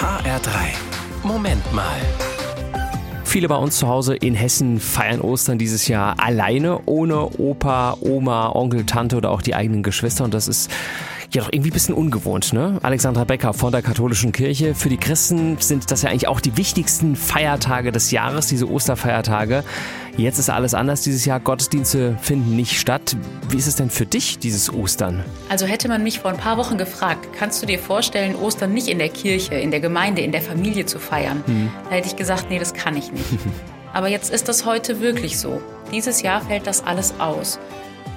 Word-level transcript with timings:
HR3. 0.00 0.72
Moment 1.22 1.72
mal. 1.72 2.29
Viele 3.30 3.46
bei 3.46 3.54
uns 3.54 3.76
zu 3.76 3.86
Hause 3.86 4.16
in 4.16 4.34
Hessen 4.34 4.80
feiern 4.80 5.20
Ostern 5.20 5.56
dieses 5.56 5.86
Jahr 5.86 6.16
alleine, 6.18 6.80
ohne 6.86 7.38
Opa, 7.38 7.96
Oma, 8.00 8.50
Onkel, 8.56 8.84
Tante 8.86 9.16
oder 9.16 9.30
auch 9.30 9.40
die 9.40 9.54
eigenen 9.54 9.84
Geschwister. 9.84 10.24
Und 10.24 10.34
das 10.34 10.48
ist 10.48 10.68
ja 11.32 11.42
doch 11.42 11.52
irgendwie 11.52 11.70
ein 11.70 11.72
bisschen 11.72 11.94
ungewohnt, 11.94 12.52
ne? 12.52 12.80
Alexandra 12.82 13.22
Becker 13.22 13.54
von 13.54 13.70
der 13.70 13.82
katholischen 13.82 14.32
Kirche. 14.32 14.74
Für 14.74 14.88
die 14.88 14.96
Christen 14.96 15.58
sind 15.60 15.92
das 15.92 16.02
ja 16.02 16.10
eigentlich 16.10 16.26
auch 16.26 16.40
die 16.40 16.56
wichtigsten 16.56 17.14
Feiertage 17.14 17.92
des 17.92 18.10
Jahres, 18.10 18.48
diese 18.48 18.68
Osterfeiertage. 18.68 19.62
Jetzt 20.16 20.38
ist 20.38 20.50
alles 20.50 20.74
anders 20.74 21.02
dieses 21.02 21.24
Jahr. 21.24 21.40
Gottesdienste 21.40 22.18
finden 22.20 22.56
nicht 22.56 22.78
statt. 22.78 23.16
Wie 23.48 23.56
ist 23.56 23.68
es 23.68 23.76
denn 23.76 23.90
für 23.90 24.06
dich, 24.06 24.38
dieses 24.38 24.72
Ostern? 24.72 25.24
Also 25.48 25.66
hätte 25.66 25.88
man 25.88 26.02
mich 26.02 26.18
vor 26.18 26.30
ein 26.30 26.36
paar 26.36 26.56
Wochen 26.56 26.78
gefragt, 26.78 27.28
kannst 27.38 27.62
du 27.62 27.66
dir 27.66 27.78
vorstellen, 27.78 28.34
Ostern 28.34 28.74
nicht 28.74 28.88
in 28.88 28.98
der 28.98 29.08
Kirche, 29.08 29.54
in 29.54 29.70
der 29.70 29.80
Gemeinde, 29.80 30.20
in 30.22 30.32
der 30.32 30.42
Familie 30.42 30.84
zu 30.84 30.98
feiern? 30.98 31.42
Hm. 31.46 31.70
Da 31.88 31.96
hätte 31.96 32.08
ich 32.08 32.16
gesagt, 32.16 32.46
nee, 32.50 32.58
das 32.58 32.74
kann 32.74 32.96
ich 32.96 33.12
nicht. 33.12 33.19
Aber 33.92 34.08
jetzt 34.08 34.30
ist 34.30 34.48
das 34.48 34.64
heute 34.64 35.00
wirklich 35.00 35.38
so. 35.38 35.60
Dieses 35.92 36.22
Jahr 36.22 36.40
fällt 36.40 36.66
das 36.66 36.84
alles 36.84 37.18
aus. 37.18 37.58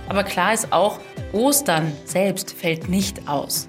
Aber 0.10 0.24
klar 0.24 0.54
ist 0.54 0.72
auch, 0.72 1.00
Ostern 1.32 1.92
selbst 2.06 2.52
fällt 2.52 2.90
nicht 2.90 3.28
aus. 3.28 3.68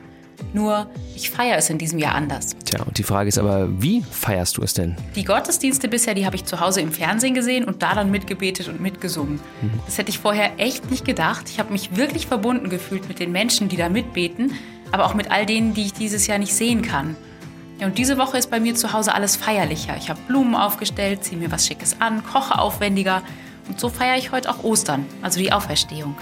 Nur, 0.52 0.88
ich 1.16 1.30
feiere 1.30 1.56
es 1.56 1.70
in 1.70 1.78
diesem 1.78 1.98
Jahr 1.98 2.14
anders. 2.14 2.56
Tja, 2.64 2.82
und 2.82 2.98
die 2.98 3.02
Frage 3.02 3.28
ist 3.28 3.38
aber, 3.38 3.68
wie 3.80 4.02
feierst 4.02 4.56
du 4.56 4.62
es 4.62 4.74
denn? 4.74 4.96
Die 5.16 5.24
Gottesdienste 5.24 5.88
bisher, 5.88 6.14
die 6.14 6.26
habe 6.26 6.36
ich 6.36 6.44
zu 6.44 6.60
Hause 6.60 6.80
im 6.80 6.92
Fernsehen 6.92 7.34
gesehen 7.34 7.64
und 7.64 7.82
da 7.82 7.94
dann 7.94 8.10
mitgebetet 8.10 8.68
und 8.68 8.80
mitgesungen. 8.80 9.40
Mhm. 9.62 9.70
Das 9.86 9.98
hätte 9.98 10.10
ich 10.10 10.18
vorher 10.18 10.52
echt 10.58 10.90
nicht 10.90 11.04
gedacht. 11.04 11.48
Ich 11.48 11.58
habe 11.58 11.72
mich 11.72 11.96
wirklich 11.96 12.26
verbunden 12.26 12.68
gefühlt 12.68 13.08
mit 13.08 13.18
den 13.18 13.32
Menschen, 13.32 13.68
die 13.68 13.76
da 13.76 13.88
mitbeten, 13.88 14.52
aber 14.92 15.06
auch 15.06 15.14
mit 15.14 15.30
all 15.30 15.46
denen, 15.46 15.74
die 15.74 15.86
ich 15.86 15.92
dieses 15.92 16.26
Jahr 16.26 16.38
nicht 16.38 16.54
sehen 16.54 16.82
kann. 16.82 17.16
Ja, 17.78 17.86
und 17.86 17.98
diese 17.98 18.18
Woche 18.18 18.38
ist 18.38 18.50
bei 18.50 18.60
mir 18.60 18.74
zu 18.74 18.92
Hause 18.92 19.14
alles 19.14 19.36
feierlicher. 19.36 19.96
Ich 19.96 20.08
habe 20.08 20.20
Blumen 20.28 20.54
aufgestellt, 20.54 21.24
ziehe 21.24 21.38
mir 21.38 21.50
was 21.50 21.66
Schickes 21.66 21.96
an, 22.00 22.22
koche 22.24 22.58
aufwendiger 22.58 23.22
und 23.68 23.80
so 23.80 23.88
feiere 23.88 24.18
ich 24.18 24.30
heute 24.30 24.50
auch 24.50 24.62
Ostern, 24.62 25.06
also 25.22 25.40
die 25.40 25.52
Auferstehung. 25.52 26.14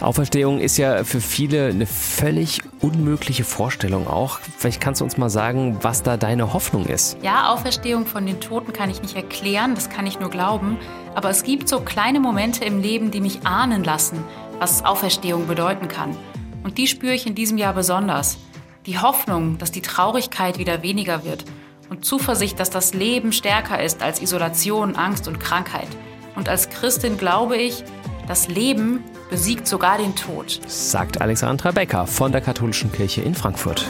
Auferstehung 0.00 0.60
ist 0.60 0.78
ja 0.78 1.04
für 1.04 1.20
viele 1.20 1.66
eine 1.66 1.86
völlig 1.86 2.62
unmögliche 2.80 3.44
Vorstellung 3.44 4.06
auch. 4.06 4.40
Vielleicht 4.56 4.80
kannst 4.80 5.00
du 5.00 5.04
uns 5.04 5.16
mal 5.18 5.28
sagen, 5.28 5.78
was 5.82 6.02
da 6.02 6.16
deine 6.16 6.54
Hoffnung 6.54 6.86
ist. 6.86 7.18
Ja, 7.22 7.52
Auferstehung 7.52 8.06
von 8.06 8.24
den 8.24 8.40
Toten 8.40 8.72
kann 8.72 8.90
ich 8.90 9.02
nicht 9.02 9.14
erklären, 9.14 9.74
das 9.74 9.90
kann 9.90 10.06
ich 10.06 10.20
nur 10.20 10.30
glauben. 10.30 10.78
Aber 11.14 11.28
es 11.28 11.42
gibt 11.42 11.68
so 11.68 11.80
kleine 11.80 12.20
Momente 12.20 12.64
im 12.64 12.80
Leben, 12.80 13.10
die 13.10 13.20
mich 13.20 13.46
ahnen 13.46 13.84
lassen, 13.84 14.24
was 14.58 14.84
Auferstehung 14.84 15.46
bedeuten 15.46 15.88
kann. 15.88 16.16
Und 16.62 16.78
die 16.78 16.86
spüre 16.86 17.14
ich 17.14 17.26
in 17.26 17.34
diesem 17.34 17.58
Jahr 17.58 17.74
besonders. 17.74 18.38
Die 18.86 19.00
Hoffnung, 19.00 19.58
dass 19.58 19.72
die 19.72 19.82
Traurigkeit 19.82 20.58
wieder 20.58 20.82
weniger 20.82 21.24
wird 21.24 21.44
und 21.90 22.04
Zuversicht, 22.04 22.60
dass 22.60 22.70
das 22.70 22.94
Leben 22.94 23.32
stärker 23.32 23.82
ist 23.82 24.00
als 24.00 24.22
Isolation, 24.22 24.94
Angst 24.94 25.26
und 25.26 25.40
Krankheit. 25.40 25.88
Und 26.36 26.48
als 26.48 26.70
Christin 26.70 27.18
glaube 27.18 27.56
ich, 27.56 27.82
das 28.28 28.46
Leben 28.46 29.02
besiegt 29.28 29.66
sogar 29.66 29.98
den 29.98 30.14
Tod. 30.14 30.60
Sagt 30.68 31.20
Alexandra 31.20 31.72
Becker 31.72 32.06
von 32.06 32.30
der 32.30 32.40
Katholischen 32.40 32.92
Kirche 32.92 33.22
in 33.22 33.34
Frankfurt. 33.34 33.84